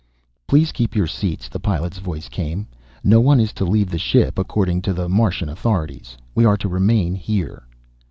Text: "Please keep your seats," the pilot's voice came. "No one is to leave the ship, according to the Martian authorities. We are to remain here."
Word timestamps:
"Please 0.47 0.71
keep 0.71 0.95
your 0.95 1.05
seats," 1.05 1.47
the 1.47 1.59
pilot's 1.59 1.99
voice 1.99 2.27
came. 2.27 2.65
"No 3.03 3.21
one 3.21 3.39
is 3.39 3.53
to 3.53 3.63
leave 3.63 3.91
the 3.91 3.99
ship, 3.99 4.39
according 4.39 4.81
to 4.81 4.93
the 4.93 5.07
Martian 5.07 5.47
authorities. 5.47 6.17
We 6.33 6.43
are 6.43 6.57
to 6.57 6.67
remain 6.67 7.13
here." 7.13 7.67